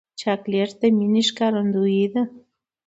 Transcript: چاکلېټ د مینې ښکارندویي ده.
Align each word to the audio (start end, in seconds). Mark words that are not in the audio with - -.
چاکلېټ 0.19 0.71
د 0.81 0.83
مینې 0.97 1.21
ښکارندویي 1.27 2.05
ده. 2.13 2.23